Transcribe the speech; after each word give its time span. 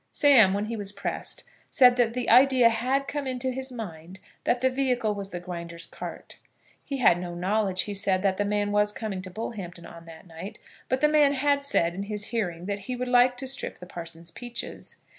Sam, 0.09 0.55
when 0.55 0.65
he 0.65 0.75
was 0.75 0.91
pressed, 0.91 1.43
said 1.69 1.95
that 1.97 2.15
the 2.15 2.27
idea 2.27 2.69
had 2.69 3.07
come 3.07 3.27
into 3.27 3.51
his 3.51 3.71
mind 3.71 4.19
that 4.45 4.61
the 4.61 4.69
vehicle 4.71 5.13
was 5.13 5.29
the 5.29 5.39
Grinder's 5.39 5.85
cart. 5.85 6.39
He 6.83 6.97
had 6.97 7.19
no 7.19 7.35
knowledge, 7.35 7.83
he 7.83 7.93
said, 7.93 8.23
that 8.23 8.37
the 8.37 8.43
man 8.43 8.71
was 8.71 8.91
coming 8.91 9.21
to 9.21 9.29
Bullhampton 9.29 9.85
on 9.85 10.05
that 10.05 10.25
night; 10.25 10.57
but 10.89 11.01
the 11.01 11.07
man 11.07 11.33
had 11.33 11.63
said 11.63 11.93
in 11.93 12.01
his 12.09 12.29
hearing, 12.33 12.65
that 12.65 12.79
he 12.89 12.95
would 12.95 13.09
like 13.09 13.37
to 13.37 13.47
strip 13.47 13.77
the 13.77 13.85
parson's 13.85 14.31
peaches. 14.31 14.95